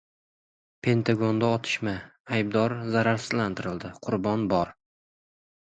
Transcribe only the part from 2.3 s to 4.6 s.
aybdor zararsizlantirildi, qurbon